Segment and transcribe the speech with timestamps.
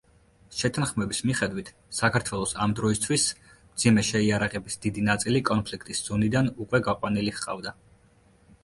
[0.59, 7.79] შეთანხმების მიხედვით, საქართველოს ამ დროისთვის მძიმე შეიარაღების დიდი ნაწილი კონფლიქტის ზონიდან უკვე გაყვანილი ჰყავდა.